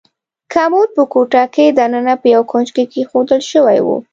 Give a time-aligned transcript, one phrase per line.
[0.53, 3.87] کمود په کوټه کې دننه په یو کونج کې ایښودل شوی و.